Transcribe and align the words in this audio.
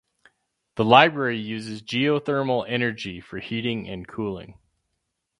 The 0.77 0.83
library 0.83 1.37
uses 1.37 1.83
geothermal 1.83 2.65
energy 2.67 3.21
for 3.21 3.37
heating 3.37 3.87
and 3.87 4.07
cooling. 4.07 4.57